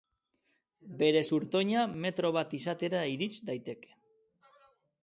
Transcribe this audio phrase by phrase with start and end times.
[1.01, 3.97] Bere zurtoina metro bat izatera irits daiteke.